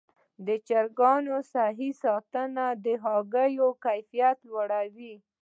د 0.47 0.49
چرګانو 0.67 1.35
صحي 1.53 1.89
ساتنه 2.03 2.65
د 2.85 2.87
هګیو 3.03 3.69
کیفیت 3.85 4.37
لوړوي. 4.49 5.15